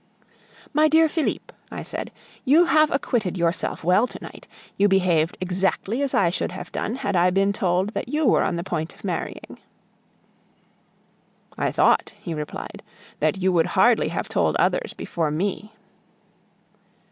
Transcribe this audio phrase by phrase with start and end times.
[0.73, 2.11] "My dear Felipe," I said,
[2.43, 6.95] "You have acquitted yourself well to night; you behaved exactly as I should have done
[6.95, 9.59] had I been told that you were on the point of marrying."
[11.55, 12.81] "I thought," he replied,
[13.19, 15.71] "that you would hardly have told others before me."